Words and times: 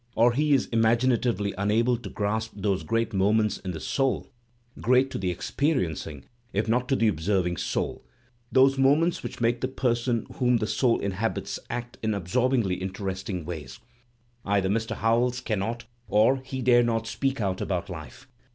Or 0.15 0.31
he 0.33 0.53
is 0.55 0.65
imaguiatively 0.71 1.53
unable 1.59 1.95
to 1.95 2.09
grasp 2.09 2.53
those 2.55 2.81
great 2.81 3.13
moments 3.13 3.59
in 3.59 3.69
the 3.69 3.79
soul 3.79 4.31
(great 4.79 5.11
to 5.11 5.19
the 5.19 5.29
experiencing, 5.29 6.25
if 6.53 6.67
not 6.67 6.89
to 6.89 6.95
the 6.95 7.07
observing, 7.07 7.57
soul)— 7.57 8.03
those 8.51 8.79
moments 8.79 9.21
which 9.21 9.39
make 9.41 9.61
the; 9.61 9.67
person 9.67 10.25
whom 10.37 10.57
the 10.57 10.65
soul 10.65 10.99
inhabits 10.99 11.59
act 11.69 11.99
in 12.01 12.15
absorbingly 12.15 12.77
interesting 12.77 13.45
ways. 13.45 13.77
Either 14.43 14.69
Mr. 14.69 14.95
Howells 14.95 15.39
cannot 15.39 15.85
or 16.07 16.37
he 16.37 16.63
dare 16.63 16.81
not 16.81 17.05
speak 17.05 17.39
out 17.39 17.61
about 17.61 17.87
life. 17.87 18.25